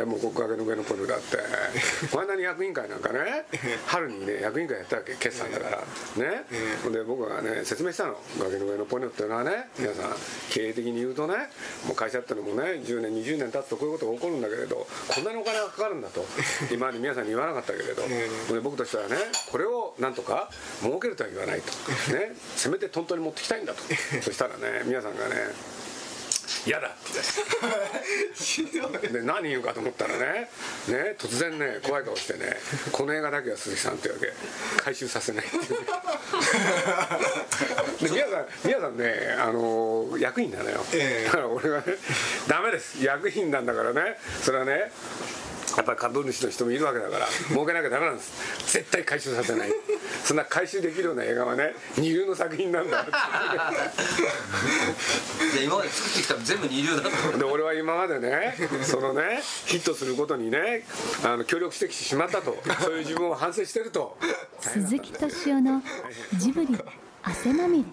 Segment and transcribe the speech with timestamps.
[0.00, 1.38] 大変なんだよもう国家の上のポルだって。
[2.10, 3.46] こんなに役員会なんかね
[3.86, 5.78] 春にね役員会やったわけ決算だから。
[6.24, 6.44] ね。
[6.82, 6.92] ほん。
[6.92, 8.18] で僕がね説明したの。
[8.38, 10.16] 崖の上のポニョっていうのはね皆さん
[10.50, 11.34] 経営的に言うとね
[11.86, 16.24] もう会社ってのもね10年20年経つとこういうことが起こるんだけれどこんなにお金がかかるんだと。
[16.70, 18.02] 今まで皆さんに言わなかったけれど。
[18.02, 18.10] ほん。
[18.54, 19.16] で僕としてはね
[19.50, 20.50] これをなんとか
[20.82, 22.12] 儲けるとは言わないと。
[22.12, 22.34] ね。
[22.56, 23.82] せめてトントンに持ってきたいんだと。
[24.22, 25.79] そしたらね皆さんがね
[26.66, 26.88] 嫌だ。
[26.88, 26.90] っ
[29.00, 30.50] てで何言うかと思ったらね
[30.88, 32.56] ね突然ね怖い顔してね
[32.92, 34.32] この映画だけは鈴木さんっていうわけ。
[34.82, 35.62] 回収させないっていう。
[38.08, 40.84] で宮さん宮さんねあの役員なのよ、
[41.24, 41.84] だから俺はね
[42.48, 43.02] ダメです。
[43.04, 44.18] 役員なんだからね。
[44.42, 44.90] それはね
[45.76, 48.72] やっぱり株主の人もいるわけだから儲けなきゃダメなんです。
[48.78, 49.72] 絶対回収させない。
[50.24, 53.06] そんな回収できるような映画はね二流の作品なんだ。
[55.64, 57.38] 今まで作ってきたの全部二流だと。
[57.38, 60.84] で俺は今までねそのねヒットすることにね
[61.24, 62.56] あの協力してきてしまったと。
[62.82, 64.16] そういう自分を反省してると。
[64.60, 65.82] 鈴木敏夫の
[66.36, 66.76] ジブリ
[67.22, 67.84] 汗まみれ。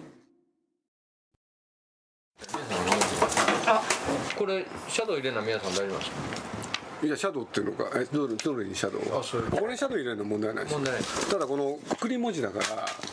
[4.36, 6.57] これシャドウ入れるのは皆さん大丈夫なんですか？
[7.02, 10.74] いやシャドウっていうのかえどれどれにシャドウあそういうこれにシャドウ入れるの問題ないです。
[10.74, 12.64] 問題ないただこのくくり文字だから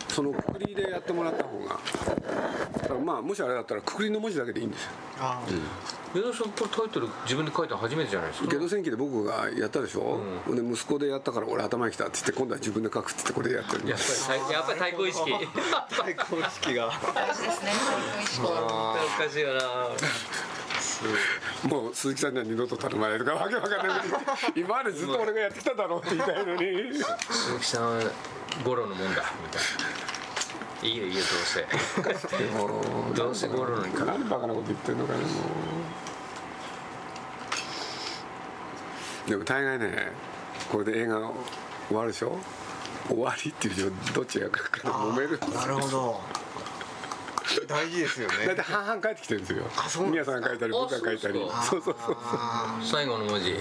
[0.09, 1.79] そのくくりでやってもらった方が
[2.81, 4.89] だからまあもしあれだったらくくりの文字だけでいいんですよ。
[6.15, 8.47] 江戸さんこれタイトル自分で書いたの初めてじゃないですか？
[8.49, 15.29] ゲド戦記で僕がやったでしょ、で息子でやったから俺頭にきたって言って今度は自分で書くって言ってこれでやってるやっぱりやっぱり対抗意識。
[15.91, 16.89] 最高意識が。
[17.13, 17.71] 大事ですね。
[18.15, 18.45] 美味しく。
[18.45, 19.61] おかしいよな
[21.67, 23.79] もう鈴木さんには二度と頼まないとかわけわかんない
[24.55, 26.93] 今までずっと俺がやってきただろうって言いたいのに。
[26.93, 28.03] 鈴木さんは
[28.63, 29.61] ゴロのもんだみたい
[30.81, 30.87] な。
[30.87, 32.47] いいよいいよどうせ。
[32.57, 35.25] も うどうせゴロのにか何バカなこと言ってんのかねも
[39.27, 39.29] う。
[39.29, 40.11] でも大概ね
[40.71, 41.17] これで映画
[41.87, 42.37] 終わるでしょ？
[43.07, 46.21] 終わりっていうどっちが書くか揉めるなるほど
[47.67, 48.33] 大事ですよね。
[48.47, 49.63] 大体半々返ってきてるんですよ。
[49.87, 50.31] そうなんですか。
[50.33, 51.47] 宮さんが書いたり僕が書いたり。
[51.49, 52.17] あそうそうそう。
[52.83, 53.55] 最後の文字。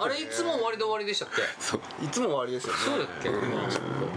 [0.00, 1.42] あれいつも終わりで終わりでしたっけ？
[1.58, 1.80] そう。
[2.04, 2.78] いつも終わりですよね。
[2.78, 3.08] そうだっ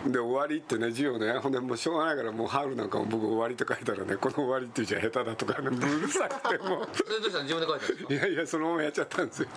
[0.06, 0.10] け？
[0.12, 1.34] で終わりってね字をね。
[1.34, 5.70] ほんでもうしょうがないからもう春なんかも僕終わりって書いたらねこの終わりっていう字は下手だとかね。
[5.70, 6.90] うるさくてもう。
[6.94, 8.14] それどうしたの自分で書いたんですか？
[8.14, 9.50] いやいやそのままやっちゃったんですよ。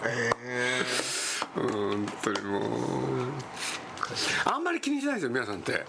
[1.56, 2.62] うん本当にもう
[4.44, 5.72] あんまり気にしないですよ皆さんって。
[5.72, 5.84] 例え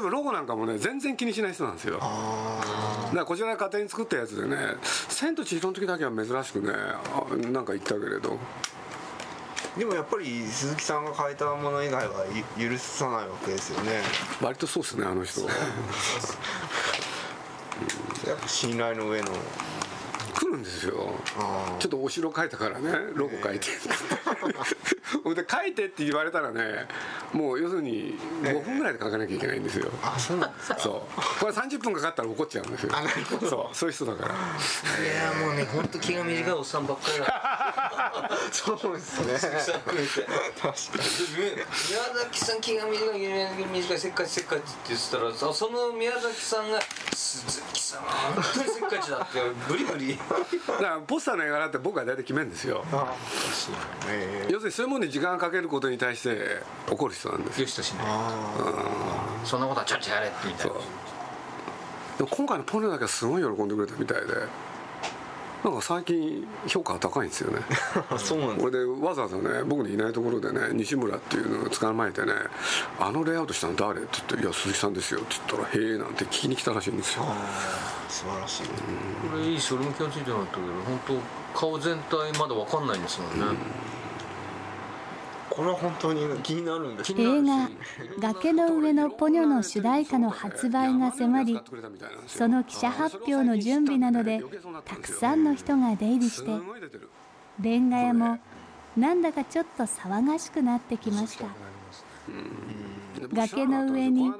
[0.00, 1.94] ばロゴなんかもね全然気にしない人なんですよ。
[1.98, 4.56] だからこちらが勝手に作ったやつでね
[5.08, 8.38] 「千と千尋」の時だけは珍しくねあなんか言ったけれど。
[9.76, 12.24] でもやっぱり鈴木さんが変えたもの以外は
[12.56, 14.02] ゆ許さないわけですよね。
[14.40, 15.46] 割とそうっすねあの人や
[18.34, 19.28] っぱ信頼の上の
[20.38, 21.10] 来るんですよ。
[21.36, 23.66] あちょっとお城書いたからねロゴ書いて。
[25.24, 26.86] ほんで書いてって言われたらね
[27.32, 29.90] もう要するに5分ぐらいで書かなきゃいけないんですよ。
[30.02, 30.78] あそうなんですか。
[30.78, 31.40] そう。
[31.40, 32.92] これ30分かかったら怒っちゃうんですよ。
[32.94, 33.48] あなるほど。
[33.50, 33.76] そう。
[33.76, 34.34] そういう人だから。
[34.34, 38.30] いやもうね本当気が短いおっさんばっかりだ。
[38.52, 39.38] そうですね。
[39.38, 39.98] 確かに。
[40.68, 43.18] 宮崎さん気が短い
[43.72, 46.78] 短いせっかちせっかちって言ってたらそその宮崎さんが
[47.14, 52.84] 「鈴木さんは本当にせっかちだ」ってブリブリだからポスターの絵柄って僕は大体決めるんですよ。
[54.48, 57.62] 要するにそういうものに時間をかけることに対して怒る人なんですよ。
[57.62, 58.06] よしとしない。
[58.08, 60.66] あそんなことはちゃんとやれみたい。
[60.68, 60.74] な
[62.18, 64.28] でも今回のポニョだけはすごい喜んでくれたみたいで。
[65.64, 67.60] なんか最近評価が高いんですよね。
[68.10, 68.60] あ そうなんです。
[68.60, 72.32] これでわざわざね僕のいないところでね西村っていうのを捕まえてね
[73.00, 77.24] 「あのレイアウトしたの誰?」って言って「いや鈴木さんですよ」って言ったら「へえ」なんて聞きに来たらしいんですよ
[78.08, 78.66] 素晴らしい。
[78.66, 81.00] これいいし俺も気がついてなかったけど本
[81.54, 83.56] 当顔全体まだわかんないんですもんね、
[85.50, 87.12] これは本当に気になるんです。
[87.12, 87.68] 映画
[88.20, 91.60] 「崖の上のポニョ」の主題歌の発売が迫り
[92.26, 94.42] その記者発表の準備などで
[94.84, 96.50] たくさんの人が出入りして
[97.60, 98.38] レンガ屋も
[98.96, 101.46] なんだかちょっと騒がしくなってきました。
[103.32, 104.32] 崖の上に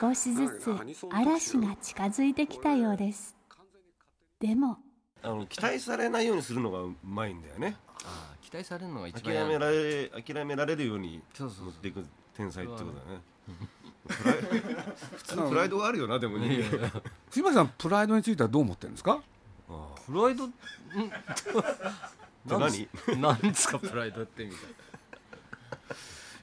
[0.00, 0.70] 少しずつ
[1.10, 3.34] 嵐が近づいてきたようです。
[4.40, 4.78] でも。
[5.22, 7.76] あの期待されないようにするのがうまいんだよね。
[8.04, 12.04] ああ期待されるのが一番諦められ諦められるように持っていく
[12.36, 13.22] 天才ってことだね。
[14.06, 14.36] プライ
[15.16, 19.22] 普通プライドがあるよなでも人間藤巻さんプライドについてはどう思ってる んですか？
[20.06, 20.46] プライド？
[20.46, 20.52] ん？
[22.46, 22.88] 何？
[23.20, 24.60] なんですかプライドってみたい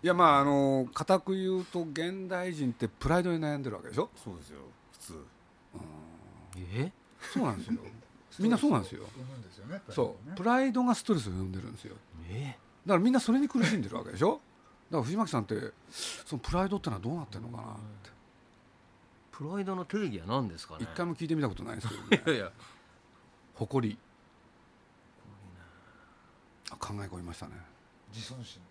[0.03, 4.09] いやまああの固く言うと現代人ってプライドに悩んでるわけでしょ？
[4.15, 4.59] そうですよ
[4.93, 5.25] 普通。
[6.75, 6.91] え？
[7.33, 7.79] そうなんですよ。
[8.39, 9.03] みんなそうなんですよ。
[9.03, 10.35] うんですよねそう。
[10.35, 11.95] プライドがストレスを生んでるんですよ。
[12.29, 12.57] え？
[12.85, 14.41] だからみんなそれに苦しんでるわけでしょ？
[14.89, 18.09] だから藤巻さんってそのプライドってのはどうなってるのかなって。
[19.31, 20.79] プライドの定義は何ですかね？
[20.81, 22.23] 一回も聞いてみたことないですけどね。
[22.25, 22.51] いやいや。
[23.55, 23.97] 誇り。
[26.71, 27.53] あ考え込みましたね。
[28.13, 28.61] 自尊心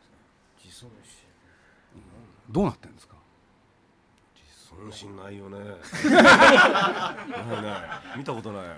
[2.51, 3.15] どうなってるんですか？
[4.35, 5.59] 自尊心ないよね。
[5.59, 8.73] ないない見たことないよ。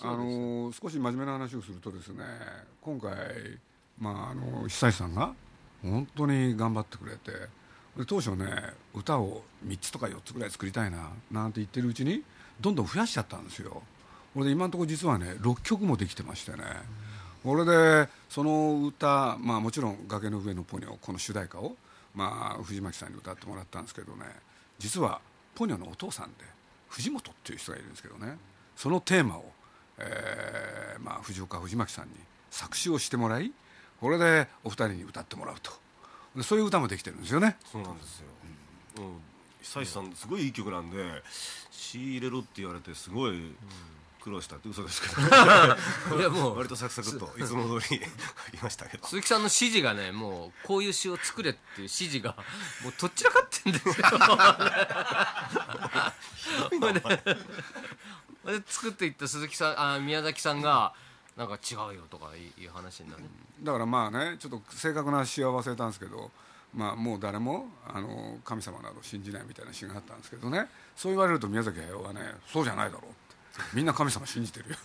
[0.00, 2.24] あの少し真面目な話をするとですね
[2.80, 3.10] 今回、
[3.98, 5.34] まあ、あの久石さんが
[5.82, 7.30] 本当に頑張ってくれて
[7.96, 8.46] で当初ね
[8.94, 12.22] 歌を3つとか4つぐらい作りたいななんて言ってるうちに
[12.60, 13.82] どんどん増やしちゃったんですよ。
[14.32, 16.58] これで今のところ実はね6曲もできてましてね
[17.42, 21.76] これでその歌、まあ、もちろん「崖の上のポニョ」この主題歌を、
[22.14, 24.26] まあ、藤巻さんに歌ってもらったんですけどね。
[24.78, 25.20] 実は
[25.54, 26.44] ポニョのお父さんで
[26.88, 28.38] 藤本っていう人がいるんですけどね。
[28.76, 29.52] そのテーマを、
[29.98, 32.14] えーまあ、藤岡藤巻さんに
[32.50, 33.52] 作詞をしてもらい
[34.00, 35.72] これでお二人に歌ってもらうと。
[36.42, 37.56] そういう歌もできてるんですよね。
[37.70, 38.26] そうなんですよ、
[38.98, 39.20] うん、
[39.62, 41.22] 久石さんすごいいい曲なんで
[41.70, 43.54] 仕入れろって言われてすごい
[44.22, 45.20] 苦労したって嘘ですけど。
[46.16, 49.06] いやもう割とサクサクっといつも通り書きましたけど。
[49.06, 52.36] 鈴木さんの指示がねもうこういう詩を作れっていう指示が
[52.82, 53.94] もうとっちらかってんですよ。
[58.66, 60.94] 作っていった鈴木さんあ宮崎さんが
[61.36, 63.24] なんか違うよとかいう話になる。
[63.60, 66.30] だからまあねちょっと正確な詩は忘れたんですけど、
[66.74, 70.68] まあ、もう誰もあの神様など信じないみたいな詩があったんですけどね。
[70.94, 73.14] そう言われると宮崎駿はねそうじゃないだろう
[73.74, 74.76] みんな神様信じてるよ。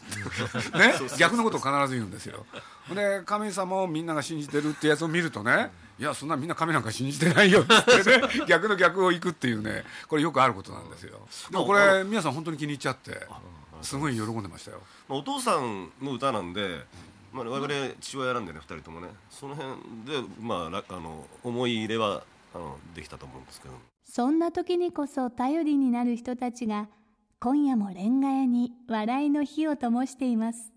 [0.60, 2.46] ってね逆のことを必ず言うんですよ。
[2.94, 5.69] で神様をみんなが信じてるってやつを見るとね
[6.00, 11.19] いやそんなみんな神なんか信じてないよってね逆の逆をいくっていうねこれよくあることなんですよ。
[11.52, 13.12] でもこれ皆さん本当に気に入っちゃって
[13.81, 14.81] すごい喜んでましたよ。
[15.08, 16.81] まあお父さんの歌なんで、
[17.31, 19.08] まあ、我々父親なんでね2人ともね。
[19.30, 19.72] その辺
[20.06, 22.24] で、まあ、らあの思い入れは
[22.54, 23.74] あのできたと思うんですけど。
[24.04, 26.88] そんな時にこそ頼りになる人たちが
[27.39, 30.72] 今夜もレンガ屋に笑いの火を灯しています。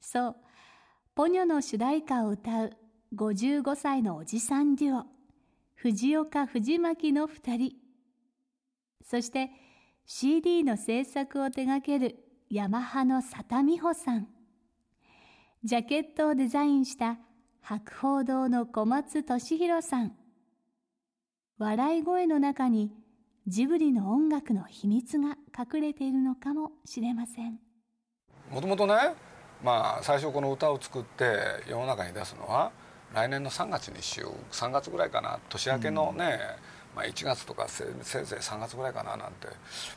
[0.00, 0.36] そう
[1.14, 2.72] ポニョの主題歌を歌う
[3.14, 5.06] 55歳のおじさんデュオ
[5.74, 7.72] 藤岡藤巻の2人。
[9.04, 9.50] そして
[10.06, 12.16] CD の制作を手掛ける
[12.48, 14.28] ヤマハの佐田美穂さん。
[15.62, 17.18] ジャケットをデザインした
[17.60, 20.16] 博報堂の小松俊弘さん。
[21.58, 22.92] 笑い声の中に
[23.48, 27.58] ジブリの音楽の秘密が隠れているのかもしれません。
[28.50, 28.94] もともとね、
[29.64, 31.24] まあ、最初この歌を作って
[31.66, 32.70] 世の中に出すのは
[33.14, 34.54] 来年の3月にしよう。
[34.54, 35.38] 3月ぐらいかな。
[35.48, 36.38] 年明けのね、
[36.94, 39.48] まあ、1月とかせせいぜい3月ぐらいかななんて。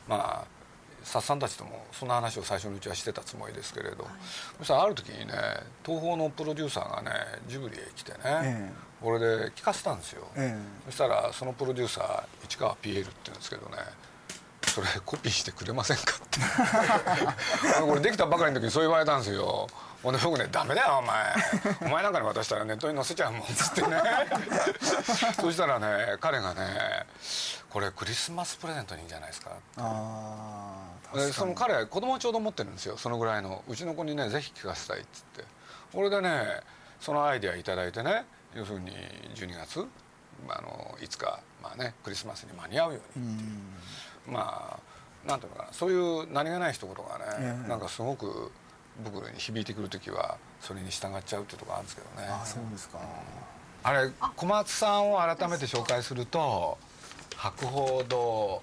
[0.08, 0.61] まあ
[1.04, 4.06] さっさんたちともそんな話を最初のうちはしてたつもりですけれど、
[4.58, 5.32] そしたらある時にね
[5.84, 7.10] 東宝のプロデューサーがね
[7.48, 10.56] ジブリへ来てね、えこれで聞かせたんですよ、え
[10.86, 13.76] そしたらそのプロデューサー市川ピエールって言うんですけどね
[14.72, 16.40] それコピーしてくれませんかって。
[17.84, 19.66] これできたばかりの時にそう言われたんですよ。
[20.02, 21.34] ほんで僕ね「ダメだよお前。
[21.82, 24.00] お前なんかに渡したらネットに載せちゃうもん」っつってね。
[25.38, 27.06] そしたらね彼がね
[27.68, 32.96] 「これクリスマスプレゼントにいいんじゃないですか」ああでその彼は子供ちょうど持ってるんですよ。
[32.96, 33.62] そのぐらいの。
[33.68, 35.44] うちの子にねぜひ聞かせたいっつって。
[35.92, 36.60] これでね
[36.98, 38.24] そのアイデア頂いてね
[38.54, 38.92] 要するに
[39.34, 39.86] 12月
[40.48, 43.50] あのいつかまあねクリスマスに間に合うようにっていう
[44.26, 44.78] ま
[45.26, 47.68] あなんていうのかなそういう何気ない一言がね、ええ。
[47.68, 48.50] なんかすごく
[49.04, 52.28] 僕に響いてくる時はそれに従っちゃうっていうところあるんですけどね。
[52.28, 52.98] あそうですか。
[53.84, 56.78] あれ小松さんを改めて紹介すると
[57.36, 58.62] 博報堂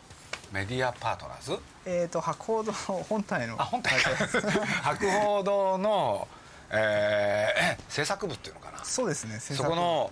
[0.54, 1.60] メディアパートナーズ？
[1.86, 4.00] えっ、と博報堂本体のあ本体。
[4.00, 6.28] 博報 堂の、
[6.72, 10.12] えー制作部っていうのかなそうですね制そ作この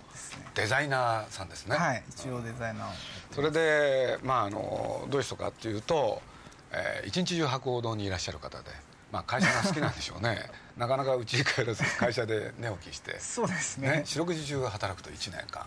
[0.54, 2.92] デザイナーさんですね、はい一応デザイナーを
[3.32, 6.22] それでまああのどういう人かっていうと、
[6.72, 8.70] えー一日中博報堂にいらっしゃる方で
[9.12, 10.50] まあ会社が好きなんでしょうね。
[10.76, 13.18] なかなかうちに帰らず会社で寝起きして。
[13.18, 13.88] そうですね。
[13.88, 15.66] ね四六時中働くと1年間。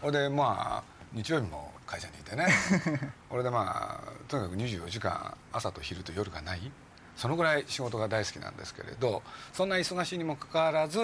[0.00, 2.48] それでまあ日曜日も会社にいてね。
[3.30, 6.70] それでまあとにかく24時間朝と昼と夜がない
[7.16, 10.98] そのぐらい仕事が大好きなんですけれどそんな忙しいにもかかわらず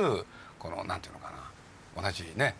[0.58, 1.32] このなんていうのか
[1.96, 2.54] な同じね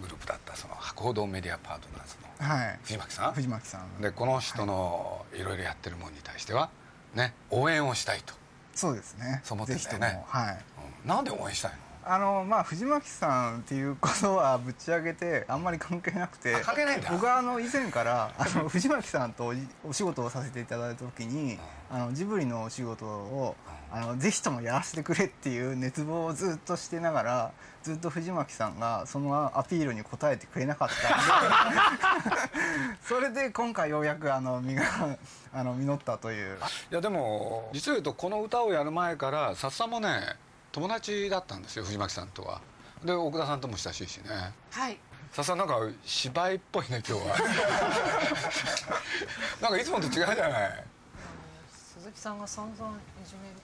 [0.00, 2.78] グループだったその博報堂メディアパートナーズのはい。
[2.84, 3.32] 藤巻さん？
[3.32, 4.00] 藤巻さん。
[4.00, 5.42] でこの人のい。
[5.42, 6.70] ろいろやってるものに対しては
[7.14, 8.34] ね応援をしたいと、
[8.74, 9.40] そうですね。
[9.42, 10.58] そう思ってんぜだよねはい。
[11.04, 11.08] うん。
[11.08, 11.78] なんで応援したいの？
[12.08, 17.10] あのまあ藤巻さんっていうことはぶち上げてあんまり関係なくてあ関係ないんだ。
[17.10, 19.52] 僕はあの以前から あの藤巻さんと
[19.84, 21.58] おお仕事をさせていただいた時に
[21.90, 23.56] あのジブリのお仕事を
[23.90, 31.76] あのぜひともやらせてくれっていう熱望をずっとしてながらずっと藤巻さんがそのアピールに応えてくれなかったんで。
[33.02, 34.84] それで今回ようやくあの実が
[35.52, 36.56] あの実ったという。
[36.90, 40.36] いやでも実を言うとこの歌をやる前からさっさんもね
[40.76, 42.60] 友達だったんですよ藤巻さんとは。
[43.02, 44.24] で奥田さんとも親しいしね。
[44.70, 44.98] はい。
[45.32, 47.34] さっさんなんか芝居っぽいね今日は。
[49.62, 50.34] なんかいつもと違うじゃな
[50.66, 50.84] い。
[51.94, 53.60] 鈴木さんが散々いじめるか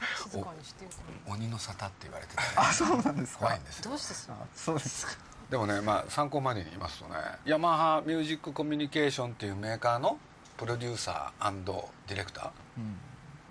[0.00, 0.90] ら静かにしてよ
[1.28, 3.46] 鬼の沙汰って言われてて、ね、あそうなんですか？
[3.46, 3.90] 怖いんですよ。
[3.90, 5.12] どうしてそうあそうですか。
[5.50, 10.18] でもねまあ参考までに言いますとねヤマハミュージックコミュニケーションっていうメーカーの
[10.56, 11.64] プロデューサー
[12.08, 12.50] ディレクタ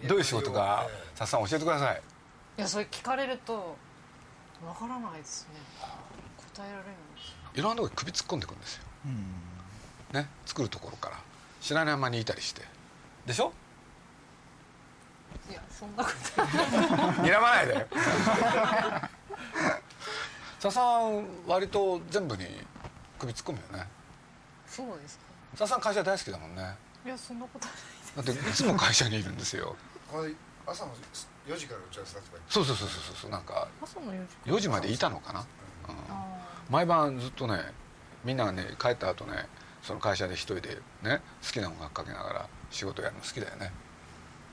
[0.03, 2.01] ー、どういう仕事かさっさん教えてください
[2.57, 3.75] いやそれ聞かれると
[4.65, 5.59] わからないですね。
[6.53, 8.83] 答えられないですいろんなとこに首突っ込んでいくんですよ。
[9.05, 10.19] うん。
[10.19, 11.17] ね作るところから。
[11.61, 12.61] 知らない間にいたりして。
[13.25, 13.51] でしょ？
[15.49, 17.87] いやそんなこと睨まないで。
[20.59, 22.45] さっさん割と全部に
[23.17, 23.87] 首突っ込むよね。
[24.67, 25.23] そうですか。
[25.57, 26.75] さっさん会社大好きだもんね。
[27.05, 27.75] いやそんなことない
[28.15, 29.75] だっていつも会社にいるんですよ。
[30.11, 30.33] これ
[30.65, 30.91] 朝の
[31.47, 35.45] 4時から打ち合わせだとかそうそうそうそうそうなんか朝の4時4時までいたのかな、うん。
[36.09, 36.25] あ
[36.69, 37.59] 毎晩ずっとね
[38.23, 39.47] みんながね帰った後ね
[39.81, 43.71] その会社で一人でね好きな音楽かけながら仕事やるの好きだよね。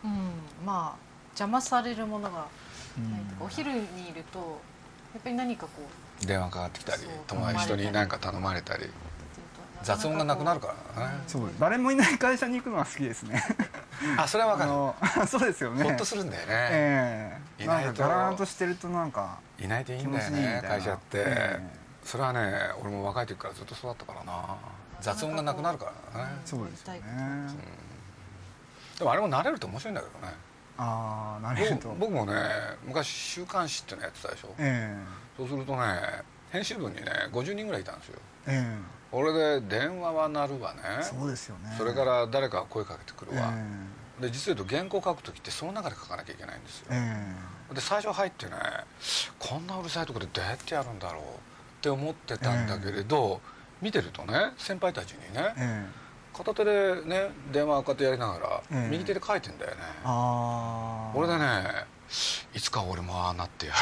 [0.04, 0.66] ーうん。
[0.66, 0.96] まあ
[1.30, 2.46] 邪魔されるものが
[2.96, 4.60] うんないとかお昼にいると
[5.14, 5.82] やっぱり何かこ
[6.22, 8.86] う電話かかってきたり友達人に何か頼まれたり。
[9.80, 11.12] 雑音がなくなるからね。
[11.28, 13.40] そう誰もいない会社に行くのは好きですね
[14.16, 14.64] あそれはわか
[15.20, 15.26] る。
[15.26, 15.84] そうですよね。
[15.84, 17.64] ほっとするんだよね、ええ。
[17.64, 18.02] いないと。
[18.02, 21.60] ガラーンとしてるとなんかいないといいんだよね会社って、え
[22.04, 24.56] それはね俺も若い時からずっとそうだったからな。
[25.00, 26.30] 雑音がなくなるからね。
[26.44, 27.00] そうですよね。
[28.98, 30.34] でもあれも慣れると面白いんだけどね。
[30.76, 32.34] ああなるほど僕僕もね
[32.84, 34.54] 昔週刊誌っていうのやってたでしょ。
[34.58, 34.96] え
[35.36, 35.82] そうするとね
[36.50, 37.02] 編集部にね
[37.32, 38.18] 50人ぐらいいたんですよ。
[38.46, 40.80] ええ俺で電話は鳴るわね。
[41.00, 41.74] えそうですよね。
[41.78, 43.52] それから誰かが声かけてくるえわ、
[44.20, 47.34] で実を言うと原稿書く時ってその中で書かなきゃいけないんですよ、え
[47.70, 47.74] え。
[47.74, 48.52] で最初入ってね
[49.38, 51.24] こんなうるさいところでどうやってやるんだろうっ
[51.80, 53.40] て思ってたんだけれど、
[53.80, 56.08] 見てるとね先輩たちにねええ。
[56.36, 58.88] 片手でね電話をこうやってやりながら、ええ。
[58.90, 59.76] 右手で書いてんだよね。
[60.04, 61.86] ああ俺でね
[62.54, 63.72] いつか俺もああなってや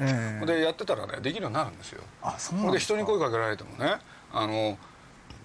[0.00, 0.46] ろう、ええ。
[0.46, 2.02] でやってたらねできるようになるんですよ。
[2.22, 3.98] あそうで人に声かけられてもね
[4.32, 4.78] あの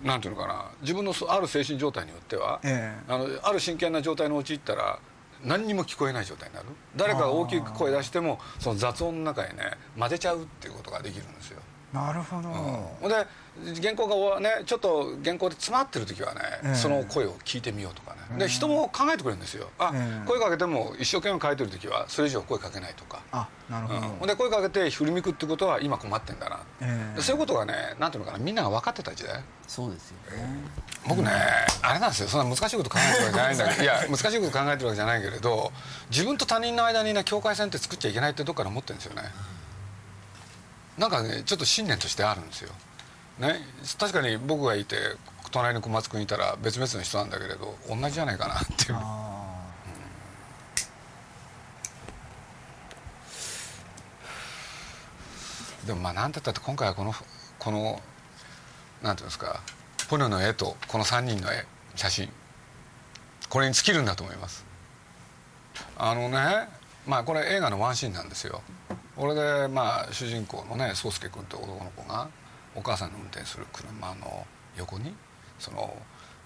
[0.04, 3.12] なんていうのかな自分のそある精神状態によっては、ええ。
[3.12, 5.00] あのある真剣な状態に陥ったら
[5.44, 6.68] 何にも聞こえない状態になる。
[6.96, 9.64] 誰かが大きく声出してもその雑音の中にね
[9.98, 11.60] 混ぜちゃうっていうことができるんですよ、
[11.94, 12.50] なるほど、
[13.02, 13.10] うん。
[13.10, 16.76] で原稿がねちょっと原稿で詰まってる時はね、ええ。
[16.76, 18.40] その声を聞いてみようとかね。
[18.40, 19.68] で人も考えてくれるんですよ。
[19.78, 20.28] あ、ええ。
[20.28, 23.22] 声かけても一生懸命書いてる時はそれ以上声かけないとか。
[23.34, 24.28] あなるほど、うん。
[24.28, 27.22] で声かけて振り向くってことは今困ってんだな、ええ。
[27.22, 29.44] そういうことがねなんていうのかなみんなが分かってた時代。
[29.68, 30.48] そうですよね。
[31.08, 31.30] 僕ね
[31.82, 32.30] あれなんですよ。
[32.30, 33.84] そんな難しいこと考えてるわけじゃないんだけど。
[33.84, 35.74] いや難しいこと考えてるわけじゃないけれど
[36.10, 39.24] 自分と他人の間にね境界線って作っちゃいけないってどっから思ってるんですよね
[40.98, 42.72] なんかねちょっと信念としてあるんですよ。
[43.40, 43.56] ね
[44.00, 44.96] 確かに僕がいて
[45.52, 48.98] 隣に小松君いたら別々の人なんだけれど同じじゃないかなっていう。
[48.98, 49.42] あ
[55.86, 57.14] でもまあ何て言ったって今回はこの
[57.60, 58.02] この
[59.02, 59.62] なんていうんですか
[60.10, 62.30] ポニョの絵とこの3人の絵写真
[63.50, 64.66] これに尽きるんだと思います。
[65.98, 66.68] あのね
[67.08, 68.62] まあこれ映画のワンシーンなんですよ
[69.24, 72.28] 俺でまあ主人公のね宗介君って男の子が
[72.76, 75.14] お母さんの運転する車の横に
[75.60, 75.96] その、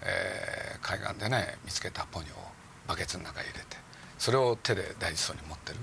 [0.02, 2.34] えー海岸でね見つけたポニョを
[2.86, 3.76] バケツの中に入れて
[4.18, 5.78] それを手で大事そうに持ってる。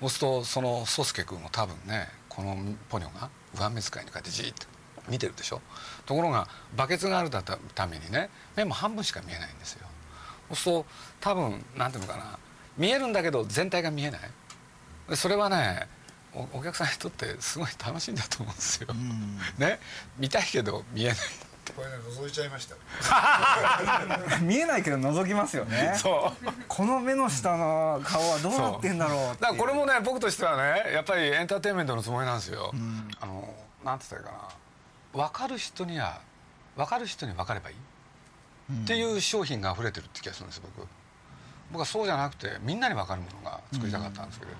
[0.00, 2.56] そうするとその宗介君も多分ねこの
[2.88, 3.28] ポニョが
[3.58, 4.66] 上目遣いにこうやってじーっと
[5.10, 5.60] 見てるでしょ？
[6.06, 9.86] ところがバケツがあるためにね目も半分しか見えないんですよ。
[10.50, 10.86] そうすると
[11.20, 12.38] 多分なんていうのかな
[12.78, 14.20] 見えるんだけど全体が見えない。
[15.16, 15.88] それはね
[16.52, 18.88] おお客さんにとってすごい楽しいんだと思うんですよ、
[19.58, 19.80] ね。
[20.18, 21.16] 見たいけど見えない
[21.76, 22.80] これね覗いちゃいましたよ。
[24.40, 25.94] 見えないけど覗きますよね。
[26.00, 26.48] そう。
[26.66, 32.72] この目の下の顔はどうなってんだろうだからこれもね僕としてはねやっぱりエンターテインメントのつもりなんですよ、
[33.20, 33.54] あの
[33.84, 34.48] なんて言ったらいいか
[35.12, 35.24] な。
[35.26, 36.20] 分かる人には
[36.76, 37.76] 分かる人に分かればいい、
[38.82, 40.86] っていう商品が溢れてるって気がするんです僕
[41.70, 44.58] 僕はそうじゃなくてみんなに分かるものが作りたかったんですけれど、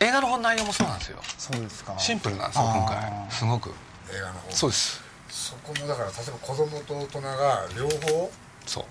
[0.00, 1.18] 映画の本内容もそうなんですよ。
[1.38, 1.98] そうですか。
[1.98, 3.30] シンプルなんですよ今回。
[3.30, 3.70] すごく。
[4.10, 4.52] 映画の方。
[4.52, 5.02] そうです。
[5.28, 8.30] そこもだから例えば子供と大人が両方
[8.66, 8.84] そう。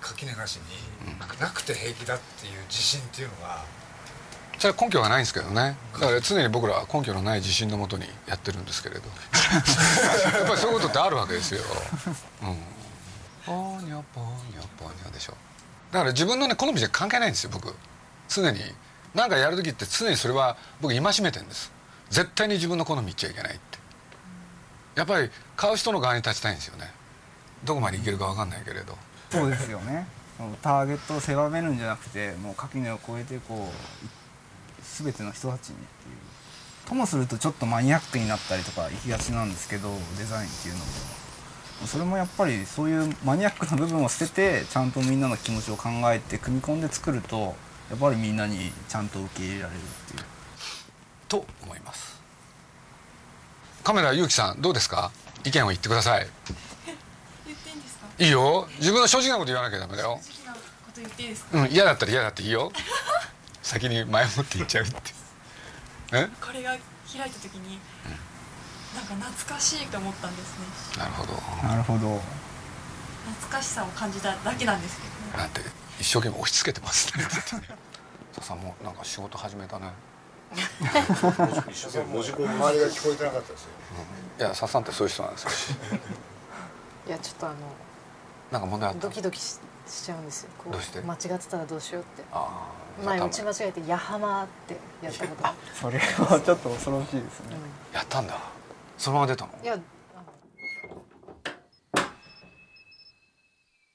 [0.00, 3.64] 垣根なしに、なくて平気だっていう自信っていうのが。
[4.58, 5.76] それは根拠がないんですけどね。
[5.94, 9.02] だから常に僕らは根拠のない自信のもとにやってるんですけれど。
[10.38, 11.60] やっぱりそういうことってあるわけですよ、
[12.42, 12.56] うん、
[13.44, 15.36] ポーニョポーニョポーニョでしょ
[15.92, 17.74] だから自分のね好みじゃ関係ないんですよ僕。
[18.28, 18.60] 常に。
[19.14, 21.70] 何かやる時って常にそれは僕戒めてんです。
[22.08, 23.78] 絶対に自分の好み言っちゃいけないって。
[24.94, 26.90] やっぱり買う人の側に立ちたいんですよね。
[27.64, 28.96] どこまでいけるか分かんないけれど。
[29.30, 30.06] そうですよね。
[30.62, 36.88] ターゲットを狭めるんじゃなくてもう垣根を越えてこう全ての人たちにっていう。
[36.88, 40.84] ともするとちょっとマニアックになったりとか行きがちなんですけどデザインっていうのも。
[41.86, 47.54] それもやっぱりそういうマニアックな部分を捨ててちゃんとみんなの気持ちを考えて組み込んで作ると
[47.90, 50.24] やっぱりみんなにちゃんと受け入れられるっていう。
[51.28, 52.20] と思います。
[53.82, 55.10] カメラゆうきさんどうですか？
[55.44, 56.26] 意見を言ってください。
[57.46, 58.06] 言っていいんですか？
[58.18, 58.68] いいよ。
[58.78, 60.20] 自分の正直なこと言わなきゃダメだよ。
[60.22, 60.60] 正直なこ
[60.94, 62.70] と言っていいですか、うん嫌だったら嫌だっていいよ。
[63.62, 64.96] 先に前もって言っちゃうって。
[66.12, 66.78] え これが開
[67.28, 67.78] いた時に、
[68.94, 70.58] なんか懐かしいと思ったんです
[70.96, 70.98] ね。
[70.98, 71.32] なるほど。
[71.68, 72.20] なるほど。
[73.40, 75.02] 懐かしさを感じただけなんですけ
[75.32, 75.38] ど。
[75.38, 75.60] なんて
[75.98, 77.24] 一生懸命押し付けてますね。
[78.32, 79.92] ささんもなんか仕事始めたね。
[82.12, 83.68] 文字工周りが聞こえてなかったですよ。
[84.38, 85.76] いやさっさんってそういう人なんですよ。
[87.08, 87.56] いやちょっとあの
[88.50, 89.00] なんか問題あった？
[89.02, 90.50] ドキドキししちゃうんですよ。
[90.62, 91.00] こどうして？
[91.00, 92.22] 間違ってたらどうしようって。
[92.32, 92.68] あ
[93.02, 95.46] あ前打ち間違えて「ヤハマ」ってやったこと。
[95.46, 97.56] あ それはちょっと恐ろしいですね。
[97.92, 98.38] やったんだ
[99.02, 99.52] そのまま出たの？
[99.64, 99.80] いや。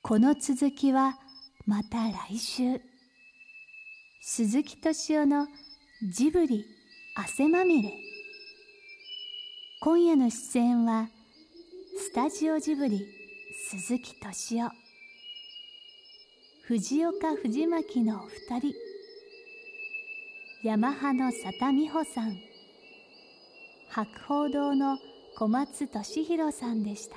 [0.02, 1.18] この続きは
[1.66, 2.82] また来週。
[4.22, 5.48] 鈴木敏夫の
[6.12, 6.66] ジブリ
[7.16, 7.94] 汗まみれ。
[9.80, 11.08] 今夜の出演は
[11.98, 13.08] スタジオジブリ
[13.70, 14.72] 鈴木敏夫。
[16.64, 18.74] 藤岡藤巻のお二人。
[20.64, 22.38] ヤマハの佐田美穂さん
[23.90, 25.00] 白鳳堂の
[25.36, 27.16] 小松俊弘さんでした。